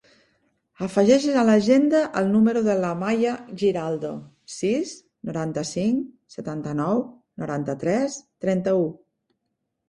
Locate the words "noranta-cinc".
5.31-6.01